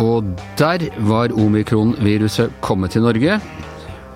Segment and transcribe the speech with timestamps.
[0.00, 0.24] Og
[0.56, 3.36] der var omikron-viruset kommet til Norge.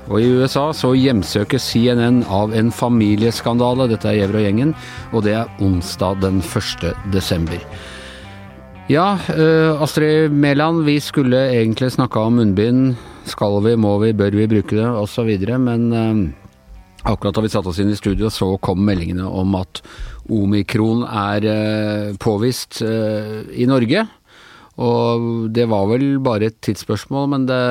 [0.09, 3.91] Og i USA så hjemsøkes CNN av en familieskandale.
[3.93, 4.75] Dette er Gjever og gjengen,
[5.13, 6.89] og det er onsdag den 1.
[7.13, 7.61] desember.
[8.89, 12.97] Ja, uh, Astrid Mæland, vi skulle egentlig snakka om munnbind.
[13.29, 15.29] Skal vi, må vi, bør vi bruke det, osv.
[15.61, 16.38] Men uh,
[17.09, 19.83] akkurat da vi satte oss inn i studio, så kom meldingene om at
[20.29, 24.07] omikron er uh, påvist i Norge.
[24.79, 27.63] Og det var vel bare et tidsspørsmål, men det,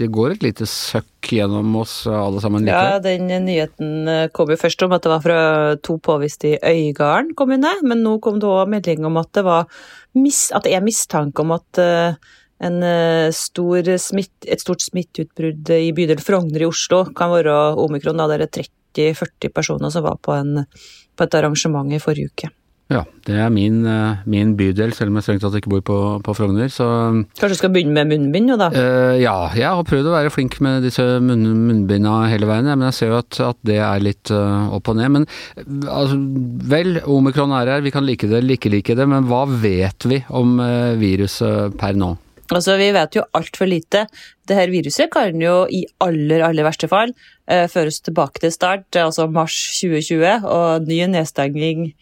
[0.00, 2.96] det går et lite søkk gjennom oss alle sammen likevel.
[2.96, 5.38] Ja, den nyheten kom jo først om at det var fra
[5.86, 9.70] to påvist i Øygarden kommune, men nå kom det òg melding om at det, var,
[9.70, 11.82] at det er mistanke om at
[12.60, 18.20] stor smitt, et stort smitteutbrudd i bydel Frogner i Oslo kan være omikron.
[18.20, 18.68] Da det er
[19.16, 20.66] 30-40 personer som var på, en,
[21.16, 22.50] på et arrangement i forrige uke.
[22.90, 25.98] Ja, det er min, eh, min, bydel, selv om jeg strengt tatt ikke bor på,
[26.26, 26.66] på Frogner.
[26.74, 26.86] Så
[27.38, 28.66] Kanskje du skal begynne med munnbind jo da?
[28.74, 32.88] Uh, ja, jeg har prøvd å være flink med disse munn, munnbinda hele veien, men
[32.88, 35.14] jeg ser jo at, at det er litt uh, opp og ned.
[35.14, 35.28] Men
[35.86, 36.18] altså,
[36.72, 40.24] vel, omikron er her, vi kan like det ikke like det, men hva vet vi
[40.34, 42.10] om uh, viruset per nå?
[42.50, 44.06] Altså, Vi vet jo altfor lite.
[44.48, 47.14] Det her viruset kan jo i aller, aller verste fall
[47.46, 51.92] føres tilbake til start, altså mars 2020, og ny nedstenging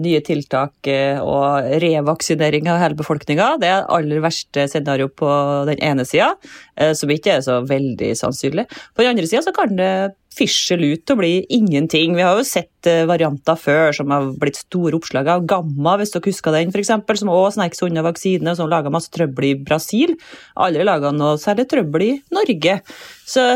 [0.00, 3.56] nye tiltak uh, og revaksinering av hele befolkninga.
[3.60, 5.28] Det er aller verste scenario på
[5.68, 6.32] den ene sida,
[6.80, 8.64] uh, som ikke er så veldig sannsynlig.
[8.96, 9.90] På den andre sida kan det
[10.36, 12.16] fisjele ut og bli ingenting.
[12.16, 16.28] Vi har jo sett varianter før som har blitt store oppslag av Gamma, hvis dere
[16.28, 16.92] husker den, f.eks.,
[17.22, 20.12] som òg snek seg unna vaksine, som laga masse trøbbel i Brasil.
[20.60, 22.82] Aldri laga noe særlig trøbbel i Norge.
[23.24, 23.46] Så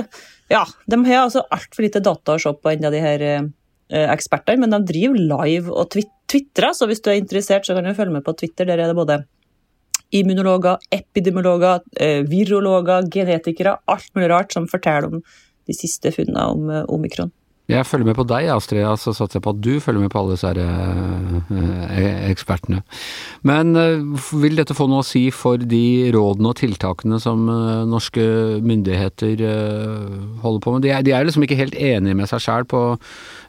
[0.51, 3.43] ja, de har altså altfor lite data å se på ennå, de her Eh,
[3.91, 6.73] eksperter, men de driver live og tvitrer.
[6.77, 8.65] så hvis du er interessert, så kan du følge med på Twitter.
[8.65, 9.23] Der er det både
[10.11, 15.21] immunologer, epidemiologer, eh, virologer, genetikere, alt mulig rart som forteller om
[15.67, 17.31] de siste funnene om eh, omikron.
[17.71, 20.19] Jeg følger med på deg, Astrid, så satser jeg på at du følger med på
[20.19, 20.51] alle disse
[22.27, 22.81] ekspertene.
[23.47, 23.71] Men
[24.43, 27.45] vil dette få noe å si for de rådene og tiltakene som
[27.87, 28.25] norske
[28.67, 29.45] myndigheter
[30.43, 30.83] holder på med?
[30.83, 32.83] De er, de er, liksom ikke helt enige med seg sjæl på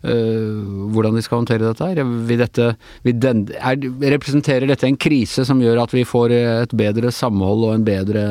[0.01, 2.01] hvordan de skal håndtere dette her.
[2.27, 2.71] Vil dette,
[3.05, 3.77] vil den, er,
[4.15, 8.23] representerer dette en krise som gjør at vi får et bedre samhold og en bedre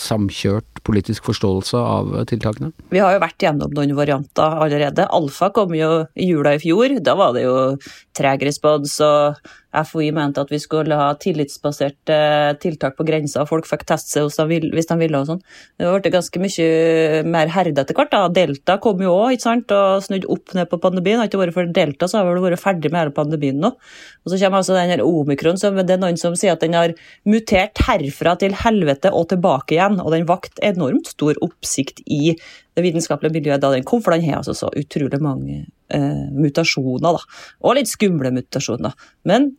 [0.00, 2.72] samkjørt politisk forståelse av tiltakene?
[2.92, 6.96] Vi har jo vært gjennom noen varianter allerede Alfa kom jo i jula i fjor.
[7.04, 7.56] Da var det jo
[8.16, 9.38] treg respons, og
[9.72, 12.16] FHI mente at vi skulle ha tillitsbaserte
[12.60, 15.40] tiltak på grensa, folk fikk teste seg hvis de ville og sånn.
[15.80, 18.12] Det ble ganske mye mer herde etter hvert.
[18.12, 18.26] da.
[18.32, 21.22] Delta kom jo òg, og snudd opp ned på pandemien.
[21.22, 23.72] Har ikke vært for Delta, så har vi vært ferdig med hele pandemien nå.
[24.22, 26.76] Og så kommer altså den her omikron, så det er noen som sier at den
[26.76, 26.92] har
[27.28, 32.36] mutert herfra til helvete og tilbake igjen, og den vakt enormt stor oppsikt i
[32.76, 35.64] det vitenskapelige miljøet da den kom, for den har altså så utrolig mange
[35.94, 37.42] eh, mutasjoner, da.
[37.62, 38.96] Og litt skumle mutasjoner.
[39.28, 39.52] Men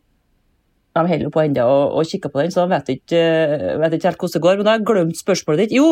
[0.94, 3.22] de holder på ennå og, og kikker på den, så de vet ikke,
[3.82, 4.58] vet ikke helt hvordan det går.
[4.58, 5.74] Men da har jeg glemt spørsmålet ditt.
[5.74, 5.86] Jo,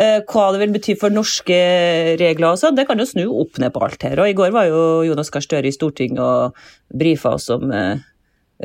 [0.00, 1.58] eh, hva det vil bety for norske
[2.20, 4.22] regler og sånn, det kan jo snu opp ned på alt her.
[4.22, 8.00] Og i går var jo Jonas Gahr Støre i Stortinget og brifa oss om eh,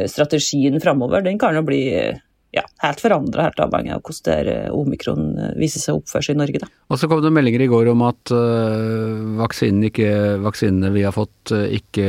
[0.08, 1.26] strategien framover.
[1.26, 1.84] Den kan jo bli
[2.54, 6.42] ja, helt forandra, helt avhengig av hvordan omikron eh, viser seg å oppføre seg i
[6.44, 6.62] Norge.
[6.62, 6.70] Da.
[6.94, 10.12] Og så kom det meldinger i går om at uh, vaksinene, ikke,
[10.44, 12.06] vaksinene, vi har fått, uh, ikke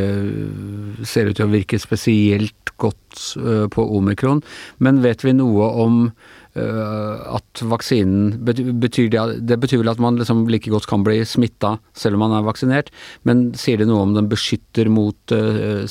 [1.08, 4.42] ser ut til å virke spesielt godt uh, på omikron.
[4.84, 6.08] Men vet vi noe om
[6.54, 8.44] at vaksinen
[8.78, 12.22] betyr det, det betyr vel at man liksom like godt kan bli smitta selv om
[12.22, 12.92] man er vaksinert,
[13.26, 15.34] men sier det noe om den beskytter mot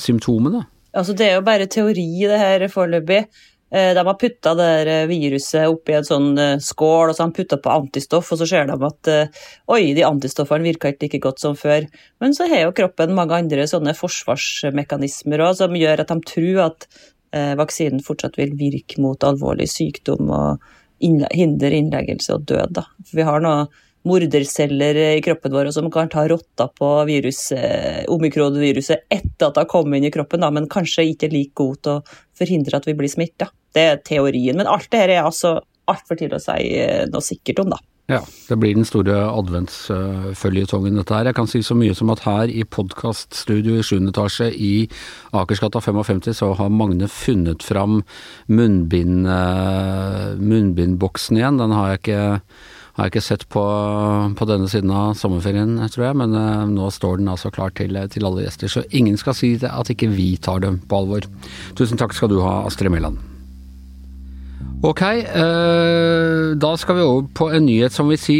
[0.00, 0.62] symptomene?
[0.96, 3.26] Altså, det er jo bare teori, det her foreløpig.
[3.74, 7.38] Eh, de har putta det viruset oppi en sånn eh, skål, og så har de
[7.40, 9.40] putta på antistoff, og så ser de at eh,
[9.74, 11.88] oi, de antistoffene virker ikke like godt som før.
[12.22, 16.62] Men så har jo kroppen mange andre sånne forsvarsmekanismer også, som gjør at de tror
[16.68, 16.88] at
[17.58, 20.62] vaksinen fortsatt vil virke mot alvorlig sykdom og
[21.02, 22.76] hindre innleggelse og død.
[22.76, 22.84] Da.
[23.08, 23.72] For vi har noen
[24.06, 29.98] morderceller i kroppen vår som kan ta rotta på viruset, etter at det har kommet
[29.98, 32.02] inn i kroppen, da, men kanskje ikke like god til å
[32.38, 33.50] forhindre at vi blir smitta.
[33.74, 34.58] Det er teorien.
[34.58, 35.58] Men alt det her er altså
[35.90, 37.80] altfor tidlig å si eh, noe sikkert om, da.
[38.12, 38.18] Ja,
[38.50, 41.30] det blir den store adventsføljetongen dette her.
[41.30, 44.10] Jeg kan si så mye som at her i podkaststudio i 7.
[44.10, 44.72] etasje i
[45.32, 48.02] Akersgata 55 så har Magne funnet fram
[48.52, 49.24] munnbind,
[50.36, 51.62] munnbindboksen igjen.
[51.62, 52.22] Den har jeg ikke
[52.94, 53.62] har jeg ikke sett på,
[54.38, 56.18] på denne siden av sommerferien, tror jeg.
[56.20, 58.70] Men uh, nå står den altså klar til, til, alle gjester.
[58.70, 61.26] Så ingen skal si at ikke vi tar dem på alvor.
[61.74, 63.33] Tusen takk skal du ha, Astrid Mæland.
[64.84, 68.38] Ok, eh, da skal vi over på en nyhet som vil si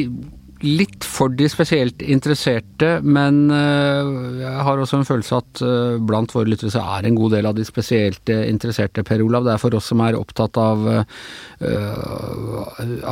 [0.65, 6.33] litt for de spesielt interesserte, men uh, jeg har også en følelse at uh, blant
[6.33, 9.45] våre lyttere så er en god del av de spesielt interesserte, Per Olav.
[9.45, 10.87] Det er for oss som er opptatt av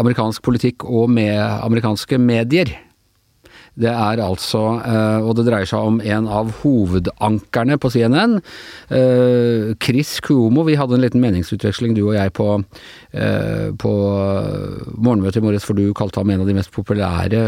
[0.00, 2.72] amerikansk politikk og med amerikanske medier.
[3.74, 4.60] Det er altså,
[5.24, 8.34] og det dreier seg om en av hovedankerne på CNN,
[9.80, 10.66] Chris Cuomo.
[10.69, 12.48] Vi hadde en liten meningsutveksling, du og jeg, på,
[13.80, 13.94] på
[14.92, 17.40] morgenmøtet i morges, for du kalte ham en av de mest populære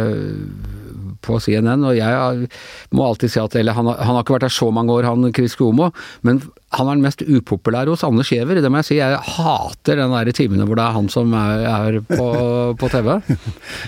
[1.25, 2.51] på CNN, og jeg
[2.95, 5.33] må alltid si at Eller han, han har ikke vært der så mange år, han
[5.35, 5.91] Chris Cuomo,
[6.27, 6.43] men
[6.75, 8.99] han er den mest upopulære hos Anders Giæver, det må jeg si.
[8.99, 12.29] Jeg hater den der timene hvor det er han som er, er på,
[12.81, 13.11] på, TV.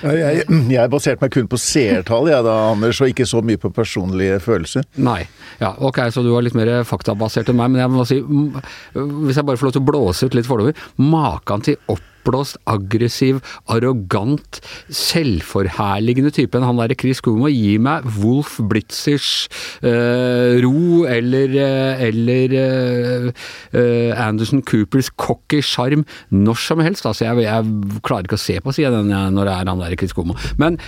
[0.07, 3.73] jeg, jeg baserte meg kun på seertall, jeg da, Anders, og ikke så mye på
[3.75, 4.87] personlige følelser.
[5.03, 5.23] Nei.
[5.61, 9.41] Ja, ok, så du var litt mer faktabasert enn meg, men jeg må si, hvis
[9.41, 13.41] jeg bare får lov til å blåse ut litt fordommer, maken til opp oppblåst, aggressiv,
[13.71, 17.49] arrogant, selvforherligende type enn han derre Chris Cuomo.
[17.53, 19.47] Gi meg Wolf Blitzers
[19.85, 27.07] uh, ro eller, uh, eller uh, Anderson Coopers cocky sjarm når som helst.
[27.07, 30.15] Altså, jeg, jeg, klarer ikke å se på siden når det er han der Chris
[30.17, 30.37] Cuomo.
[30.61, 30.79] Men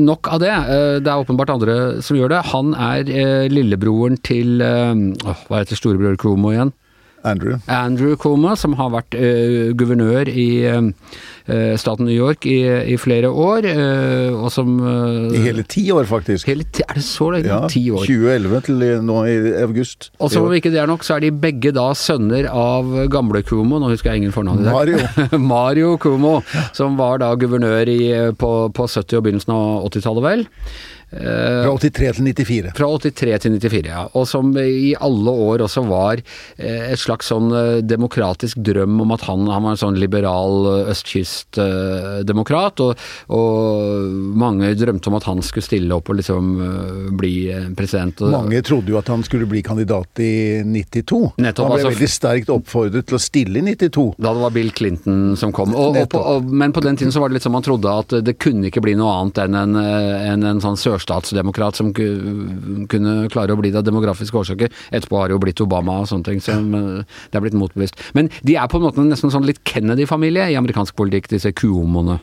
[0.00, 0.52] nok av det.
[1.04, 2.42] det er åpenbart andre som gjør det.
[2.52, 6.72] Han er lillebroren til Hva heter storebror Cuomo igjen?
[7.26, 7.58] Andrew.
[7.66, 10.90] Andrew Cuomo, som har vært uh, guvernør i uh,
[11.78, 12.58] staten New York i,
[12.94, 14.78] i flere år, uh, og som
[15.34, 16.48] I hele ti år, faktisk.
[16.50, 17.50] Hele ti, er det så lenge?
[17.50, 18.06] Ja, ti år.
[18.06, 20.10] 2011 til nå i august.
[20.20, 23.42] Og som om ikke det er nok, så er de begge da sønner av gamle
[23.46, 24.76] Cuomo, nå husker jeg ingen fornavn i dag.
[24.76, 25.40] Mario.
[25.54, 26.38] Mario Cuomo,
[26.76, 28.02] som var da guvernør i,
[28.38, 30.46] på, på 70- og begynnelsen av 80-tallet, vel.
[31.06, 32.72] Fra 83 til 94.
[32.76, 34.02] Fra 83 til 94, ja.
[34.18, 36.22] Og som i alle år også var
[36.58, 37.52] et slags sånn
[37.86, 45.10] demokratisk drøm om at han, han var en sånn liberal østkystdemokrat, og, og, mange drømte
[45.10, 46.50] om at han skulle stille opp og liksom
[47.16, 47.34] bli
[47.78, 48.24] president.
[48.32, 51.38] mange trodde jo at han skulle bli kandidat i 92.
[51.38, 54.08] Nettopp, han ble altså, veldig sterkt oppfordret til å stille i 92.
[54.18, 55.74] Da det var Bill Clinton som kom.
[55.76, 58.18] Og, og på, men på den tiden så var det litt som man trodde at
[58.26, 63.54] det kunne ikke bli noe annet enn en, en, en sånn sørstatsdemokrat som kunne klare
[63.54, 64.72] å bli det av demografiske årsaker.
[64.90, 68.00] Etterpå har det jo blitt Obama og sånne ting, så det er blitt motbevist.
[68.16, 72.20] Men de er på en måte nesten sånn litt Kennedy-familie i amerikansk politikk, disse kuomoene.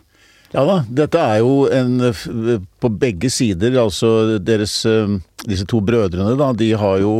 [0.54, 4.84] Ja da, dette er jo en på begge sider, altså deres
[5.44, 7.14] Disse to brødrene, da, de har jo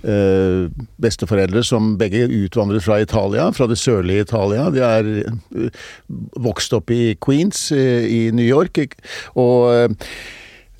[0.00, 4.70] besteforeldre som begge utvandret fra Italia, fra det sørlige Italia.
[4.72, 5.70] De er
[6.40, 8.80] vokst opp i Queens i New York.
[9.36, 9.98] og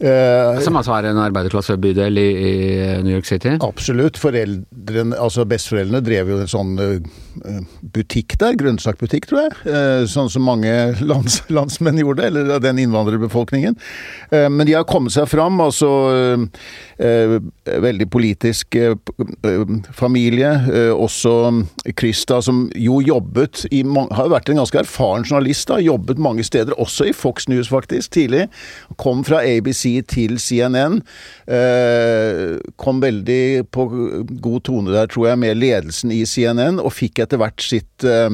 [0.00, 2.52] Uh, Som altså er en arbeiderklassebydel i, i,
[3.04, 3.52] New York City?
[3.60, 4.16] Absolutt.
[4.16, 6.94] Foreldrene, altså Besteforeldrene drev jo en sånn uh,
[7.94, 9.56] butikk der, grønnsakbutikk, tror jeg.
[9.66, 10.72] Uh, sånn som mange
[11.10, 13.76] lands, landsmenn gjorde, eller den innvandrerbefolkningen.
[14.30, 15.58] men de har kommet seg fram.
[15.62, 15.88] Altså
[17.00, 18.76] veldig politisk
[19.96, 20.50] familie.
[20.92, 21.32] også
[21.96, 25.80] Krista, som jo jobbet i Har jo vært en ganske erfaren journalist, da.
[25.82, 28.46] Jobbet mange steder, også i Fox News, faktisk, tidlig.
[29.00, 31.00] Kom fra ABC til CNN.
[31.50, 33.86] Eh, kom veldig på
[34.42, 38.30] god tone der, tror jeg, med ledelsen i CNN, og fikk etter hvert sitt eh,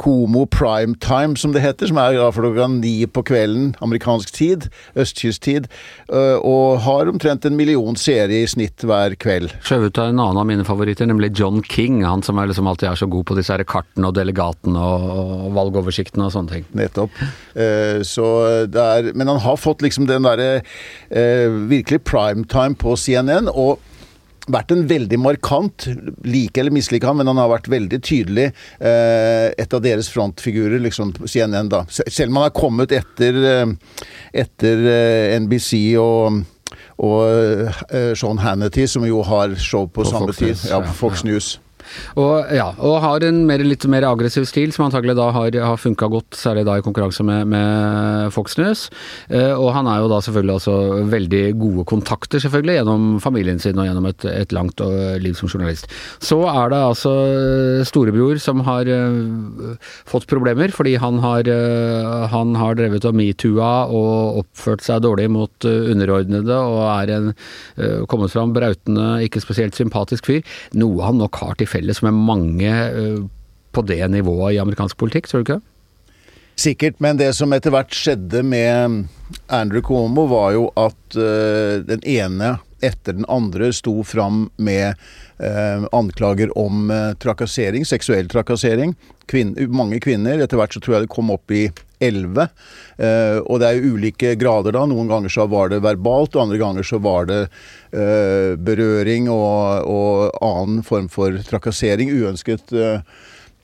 [0.00, 4.68] Komo prime time, som det heter, som er fra klokka ni på kvelden, amerikansk tid,
[5.00, 5.70] østkysttid,
[6.12, 9.54] eh, og har omtrent en million seere i snitt hver kveld.
[9.64, 12.68] Skjøv ut av en annen av mine favoritter, nemlig John King, han som er liksom
[12.68, 16.68] alltid er så god på disse her kartene og delegatene og, valgoversiktene og sånne ting.
[16.76, 17.14] Nettopp.
[18.04, 18.26] så
[18.66, 20.62] det er Men han har fått liksom den derre
[21.10, 23.48] eh, virkelig primetime på CNN.
[23.48, 23.78] og
[24.50, 25.86] vært en veldig markant,
[26.26, 30.82] like eller mislike han, men han har vært veldig tydelig eh, et av deres frontfigurer,
[30.84, 31.84] liksom, CNN, da.
[31.88, 34.00] Selv om han har kommet etter, eh,
[34.44, 36.44] etter eh, NBC og
[36.94, 37.26] og
[37.90, 40.70] uh, Sean Hannity, som jo har show på, på samme Fox tid.
[40.70, 41.48] Ja, på Fox News.
[42.20, 45.80] Og, ja, og har en mer, litt mer aggressiv stil, som antagelig da har, har
[45.80, 48.86] funka godt, særlig da i konkurranse med, med Fox News.
[49.28, 50.76] Eh, og han er jo da selvfølgelig også
[51.12, 55.50] veldig gode kontakter, selvfølgelig, gjennom familien sin og gjennom et, et langt eh, liv som
[55.50, 55.88] journalist.
[56.22, 57.14] Så er det altså
[57.88, 59.76] storebror som har eh,
[60.08, 65.26] fått problemer, fordi han har, eh, han har drevet og metoo-a og oppført seg dårlig
[65.32, 67.26] mot uh, underordnede, og er en
[68.08, 70.42] kommet fram brautende, ikke spesielt sympatisk fyr.
[70.78, 72.72] Noe han nok har til felles med mange
[73.74, 75.62] på det nivået i amerikansk politikk, tror du ikke?
[76.54, 79.08] Sikkert, men det som etter hvert skjedde med
[79.50, 82.52] Andrew Cuomo, var jo at uh, den ene
[82.84, 84.94] etter den andre sto fram med
[85.38, 88.94] eh, anklager om eh, trakassering, seksuell trakassering.
[89.30, 90.42] Kvin mange kvinner.
[90.44, 91.66] Etter hvert så tror jeg det kom opp i
[92.04, 92.50] elleve.
[93.48, 94.82] og det er ulike grader da.
[94.84, 97.38] Noen ganger så var det verbalt, og andre ganger så var det
[98.60, 102.12] berøring og, og, annen form for trakassering.
[102.12, 102.74] Uønsket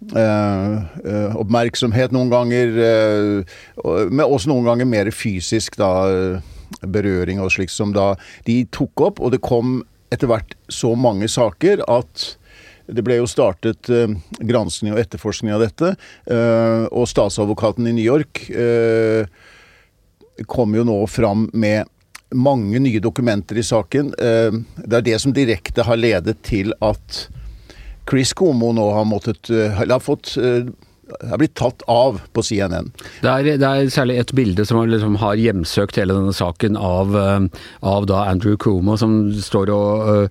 [0.01, 5.91] Uh, uh, oppmerksomhet noen ganger, uh, men også noen ganger mer fysisk da,
[6.83, 8.13] berøring og slikt som da
[8.47, 9.23] de tok opp.
[9.23, 12.27] Og det kom etter hvert så mange saker at
[12.91, 14.11] det ble jo startet eh,
[14.43, 15.95] gransking og etterforskning av dette.
[16.91, 18.43] og statsadvokaten i New York
[20.51, 21.87] kom jo nå fram med
[22.35, 24.11] mange nye dokumenter i saken.
[24.11, 27.29] det er det som direkte har ledet til at
[28.11, 30.67] Chris Como nå har måttet eh, har fått eh,
[31.19, 32.91] er blitt tatt av på CNN.
[33.23, 37.15] Det er, det er særlig et bilde som liksom har hjemsøkt hele denne saken av,
[37.19, 40.31] eh, av da Andrew Cuomo, som står og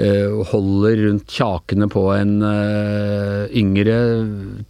[0.00, 3.98] øh, holder rundt kjakene på en øh, yngre,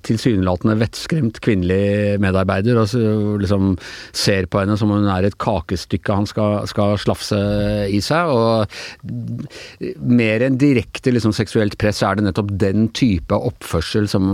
[0.06, 3.02] tilsynelatende vettskremt kvinnelig medarbeider, og så,
[3.40, 3.74] liksom
[4.14, 7.38] ser på henne som om hun er et kakestykke han skal, skal slafse
[7.90, 8.30] i seg.
[8.30, 14.30] og Mer enn direkte liksom, seksuelt press er det nettopp den type oppførsel som,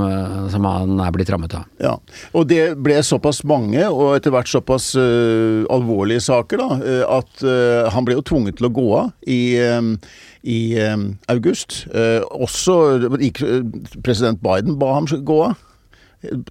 [0.53, 1.67] som han er er blitt rammet av.
[1.83, 1.97] Ja,
[2.37, 7.45] og det ble såpass mange, og etter hvert såpass uh, alvorlige saker, da, uh, at
[7.45, 9.41] uh, han ble jo tvunget til å gå av i,
[10.41, 10.61] i
[11.31, 11.85] august.
[12.33, 12.75] også
[14.05, 15.61] president Biden ba ham gå av.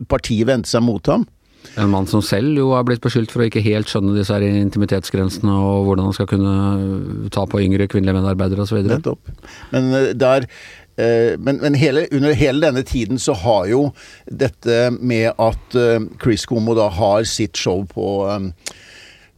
[0.10, 1.28] Partiet vendte seg mot ham.
[1.76, 4.46] En mann som selv jo har blitt beskyldt for å ikke helt skjønne disse her
[4.48, 6.54] intimitetsgrensene og hvordan han skal kunne
[7.36, 8.80] ta på yngre kvinnelige medarbeidere osv.
[8.88, 9.34] Nettopp.
[9.74, 10.48] Men der
[10.89, 10.89] Eh,
[11.40, 13.82] men, men hele, under hele denne tiden så har jo
[14.26, 18.52] dette med at eh, Chris Como da har sitt show på um,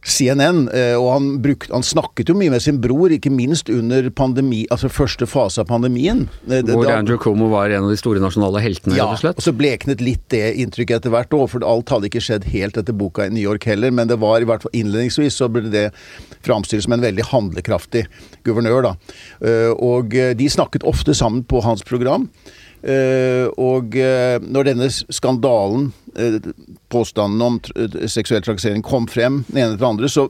[0.02, 4.08] CNN, eh, og han, brukte, han, snakket jo mye med sin bror, ikke minst under
[4.10, 6.24] pandemi, altså første fase av pandemien.
[6.48, 9.22] Eh, Hvor da, Andrew Cuomo var en av de store nasjonale heltene, ja, rett og
[9.22, 9.38] slett?
[9.38, 12.80] og så bleknet litt det inntrykket etter hvert òg, for alt hadde ikke skjedd helt
[12.80, 15.70] etter boka i New York heller, men det var i hvert fall innledningsvis så ble
[15.70, 15.86] det
[16.42, 18.08] framstilt som en veldig handlekraftig
[18.48, 18.96] guvernør, da.
[19.46, 22.26] Eh, og de snakket ofte sammen på hans program.
[22.82, 26.38] Uh, og uh, når denne skandalen, uh,
[26.90, 27.60] påstanden om
[28.10, 30.26] seksuell trakassering, kom frem, den ene etter den andre, så,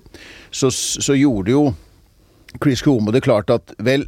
[0.53, 1.63] så, så, gjorde jo
[2.61, 4.05] Chris Cuomo det klart at vel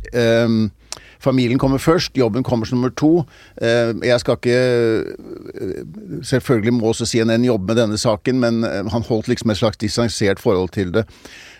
[1.24, 3.22] Familien kommer først, jobben kommer som nummer to.
[3.56, 9.54] Jeg skal ikke Selvfølgelig må også CNN jobbe med denne saken, men han holdt liksom
[9.54, 11.06] et slags distansert forhold til det.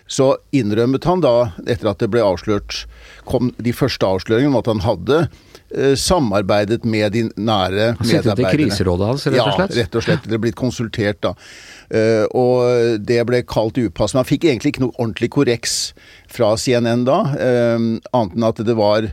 [0.05, 2.83] Så innrømmet han da, etter at det ble avslørt,
[3.25, 5.54] kom de første avsløringene om at han hadde Eh,
[5.97, 8.05] samarbeidet med de nære medarbeiderne.
[8.09, 9.73] Sittet i kriserådet hans, rett og slett?
[9.73, 10.27] Ja, rett og slett.
[10.29, 11.33] Det er blitt konsultert, da.
[11.85, 14.23] Uh, og det ble kalt upassende.
[14.23, 15.75] Han fikk egentlig ikke noe ordentlig korreks
[16.31, 19.11] fra CNN da, uh, annet enn at det var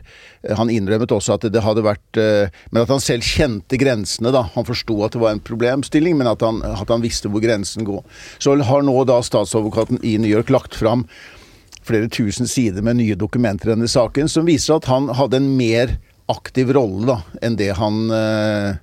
[0.57, 4.41] Han innrømmet også at det hadde vært Men at han selv kjente grensene, da.
[4.57, 7.87] Han forsto at det var en problemstilling, men at han, at han visste hvor grensen
[7.87, 8.03] går.
[8.43, 11.07] Så har nå da statsadvokaten i New York lagt fram
[11.87, 15.49] flere tusen sider med nye dokumenter i denne saken, som viser at han hadde en
[15.57, 15.97] mer
[16.31, 18.75] aktiv rolle da, enn det han eh,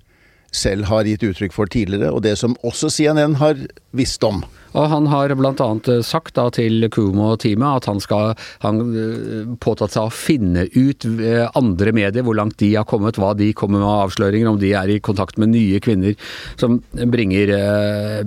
[0.53, 3.61] selv har gitt uttrykk for tidligere, og det som også CNN har
[3.97, 4.43] visst om.
[4.79, 5.53] Og han har bl.a.
[5.91, 10.15] Eh, sagt da til Kumo og teamet at han skal han eh, påtatt seg å
[10.15, 14.07] finne ut eh, andre medier, hvor langt de har kommet, hva de kommer med av
[14.07, 16.17] avsløringer, om de er i kontakt med nye kvinner
[16.61, 17.50] som bringer,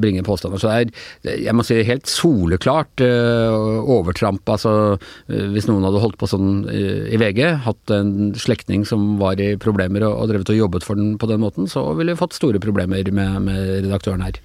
[0.02, 0.62] bringer påstander.
[0.62, 4.48] Så det er, jeg må si helt soleklart overtramp.
[4.50, 4.98] Altså
[5.28, 10.06] hvis noen hadde holdt på sånn i VG, hatt en slektning som var i problemer
[10.10, 13.12] og, drevet og jobbet for den på den måten, så ville vi fått store problemer
[13.12, 14.42] med, med redaktøren her.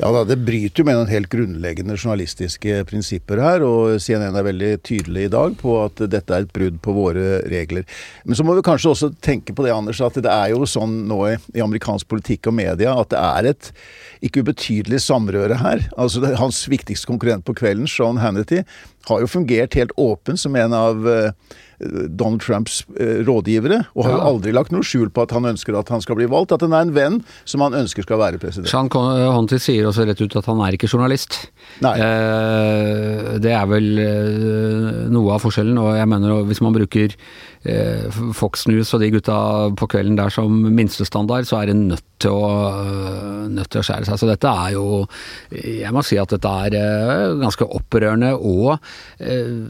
[0.00, 4.46] Ja da, Det bryter jo med noen helt grunnleggende journalistiske prinsipper her, og CNN er
[4.46, 7.84] veldig tydelig i dag på at dette er et brudd på våre regler.
[8.24, 11.02] Men så må vi kanskje også tenke på det, Anders, at det er jo sånn
[11.10, 13.68] nå i, amerikansk politikk og media at det er et
[14.24, 15.84] ikke ubetydelig samrøre her.
[16.00, 18.62] Altså Hans viktigste konkurrent på kvelden, Sean Hannity,
[19.08, 21.30] har jo fungert helt åpen som en av uh,
[22.08, 25.78] Donald Trumps uh, rådgivere, og har jo aldri lagt noe skjul på at han ønsker
[25.78, 26.52] at han skal bli valgt.
[26.56, 28.68] At han er en venn som han ønsker skal være president.
[28.70, 31.40] Sean Honty sier også rett ut at han er ikke journalist.
[31.84, 31.94] Nei.
[33.40, 33.88] Det er vel
[35.14, 37.16] noe av forskjellen, og jeg mener hvis man bruker
[38.32, 39.36] Fox News og de gutta
[39.76, 42.48] på kvelden der som minstestandard, så er det nødt til å,
[43.52, 44.20] nødt til å skjære seg.
[44.20, 44.84] Så dette er jo
[45.52, 48.78] Jeg må si at dette er ganske opprørende og
[49.20, 49.68] Eh,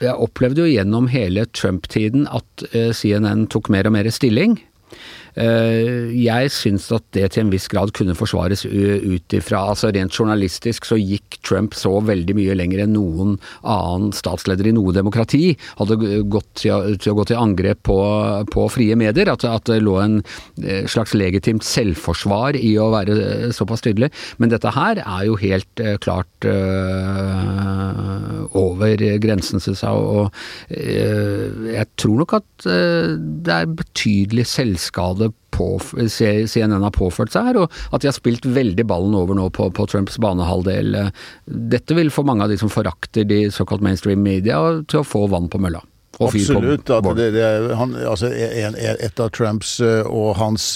[0.00, 4.58] jeg opplevde jo gjennom hele Trump-tiden at eh, CNN tok mer og mer stilling.
[5.36, 10.88] Jeg syns at det til en viss grad kunne forsvares ut ifra altså Rent journalistisk
[10.88, 15.98] så gikk Trump så veldig mye lenger enn noen annen statsleder i noe demokrati hadde
[16.30, 17.98] gått til å, gå til angrep på,
[18.52, 19.30] på frie medier.
[19.32, 20.20] At, at, det lå en
[20.90, 24.10] slags legitimt selvforsvar i å være såpass tydelig.
[24.42, 29.90] Men dette her er jo helt klart øh, over grensen, syns jeg.
[29.90, 30.30] Og
[30.70, 35.19] øh, jeg tror nok at øh, det er betydelig selvskade
[36.10, 39.68] CNN har påført seg her, og at de har spilt veldig ballen over nå på,
[39.76, 40.96] på Trumps banehalvdel.
[41.46, 45.26] Dette vil få mange av de som forakter de såkalt mainstream media, til å få
[45.32, 45.82] vann på mølla.
[46.20, 46.86] Absolutt.
[47.16, 50.66] Det, det, han, altså, en, et av Trumps eh, og hans,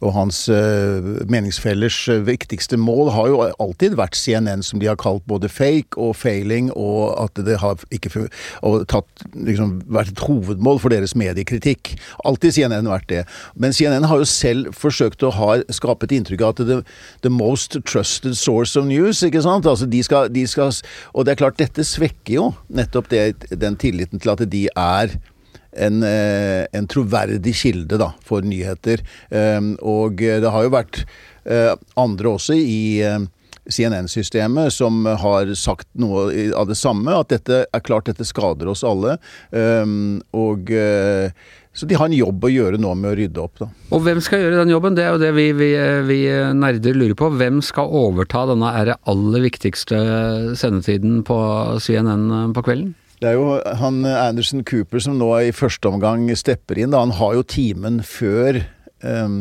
[0.00, 4.96] og hans uh, meningsfellers eh, viktigste mål har jo alltid vært CNN, som de har
[5.00, 8.26] kalt både fake og failing, og at det har ikke
[8.64, 11.92] og tatt, liksom, vært et hovedmål for deres mediekritikk.
[12.24, 13.22] Alltid CNN vært det.
[13.60, 16.80] Men CNN har jo selv forsøkt å ha, skape et inntrykk av at det
[17.26, 19.68] the most trusted source of news, ikke sant?
[19.68, 20.72] Altså, de skal, de skal,
[21.12, 24.66] og det er klart, dette svekker jo nettopp det, det den tilliten til at de
[24.72, 25.18] er
[25.76, 29.02] en, eh, en troverdig kilde da, for nyheter.
[29.30, 31.02] Ehm, og det har jo vært
[31.44, 33.26] eh, andre også i eh,
[33.66, 38.84] CNN-systemet som har sagt noe av det samme, at dette er klart dette skader oss
[38.86, 39.18] alle.
[39.50, 40.70] Ehm, og
[41.76, 43.66] så de har en jobb å gjøre nå med å rydde opp, da.
[43.92, 44.94] Og hvem skal gjøre den jobben?
[44.96, 45.72] Det er jo det vi, vi,
[46.08, 46.20] vi
[46.56, 47.28] nerder lurer på.
[47.36, 49.98] Hvem skal overta denne aller viktigste
[50.56, 51.36] sendetiden på
[51.82, 52.94] CNN på kvelden?
[53.20, 56.92] Det er jo han Anderson Cooper som nå i første omgang stepper inn.
[56.92, 57.00] Da.
[57.00, 58.60] Han har jo timen før
[59.00, 59.38] um,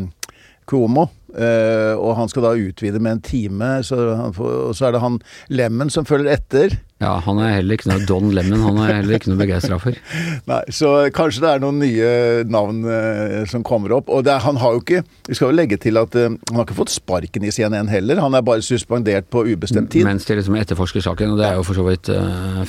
[0.70, 1.10] Cuomo.
[1.36, 3.98] Uh, og han skal da utvide med en time, så
[4.36, 5.18] får, og så er det han
[5.52, 6.78] Lemmen som følger etter.
[7.04, 9.98] Ja, han er heller ikke noe Don Lemon, han er heller ikke noe begeistra for.
[10.50, 12.12] Nei, så kanskje det er noen nye
[12.48, 14.08] navn uh, som kommer opp.
[14.08, 16.64] Og er, han har jo ikke Vi skal jo legge til at uh, han har
[16.64, 20.08] ikke fått sparken i CNN heller, han er bare suspendert på ubestemt tid.
[20.08, 22.14] Mens de liksom etterforsker saken, og det er jo for så vidt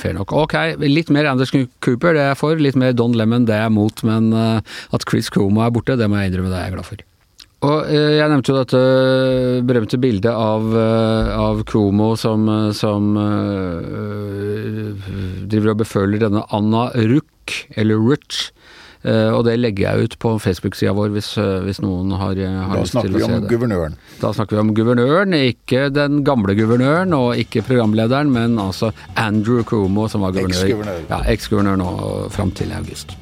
[0.03, 0.35] fair nok.
[0.35, 2.59] Ok, litt mer Anders Cooper, det er jeg for.
[2.59, 4.03] Litt mer Don Lemon, det er jeg mot.
[4.07, 7.06] Men at Chris Cromo er borte, det må jeg innrømme, det er jeg glad for.
[7.65, 8.81] Og eh, Jeg nevnte jo dette
[9.65, 12.45] berømte bildet av, eh, av Kromo som,
[12.77, 15.07] som uh,
[15.49, 18.51] driver og beføler denne Anna Ruck, eller Rutch.
[19.07, 21.31] Uh, og det legger jeg ut på Facebook-sida vår hvis,
[21.65, 23.23] hvis, noen har, har lyst til å se det.
[23.23, 23.97] Da snakker vi om guvernøren.
[24.21, 29.65] Da snakker vi om guvernøren, ikke den gamle guvernøren og ikke programlederen, men altså Andrew
[29.65, 30.61] Kromo som var guvernør.
[30.61, 31.03] Eks-guvernør.
[31.09, 31.91] Ja, eks-guvernør nå
[32.37, 33.17] fram til august.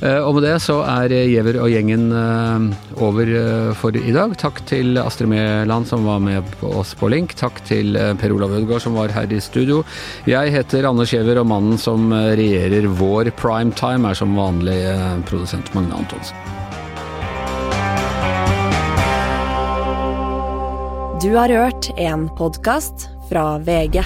[0.00, 4.32] Eh, og med det så er Giæver og gjengen eh, over eh, for i dag.
[4.40, 7.36] Takk til Astrid Mæland som var med oss på link.
[7.36, 9.82] Takk til Per Olav Ødegaard som var her i studio.
[10.28, 14.80] Jeg heter Anders Giæver, og mannen som regjerer vår primetime er som vanlig
[15.28, 16.36] produsent Magne Antonsen.
[21.20, 24.00] Du har hørt en podkast fra VG.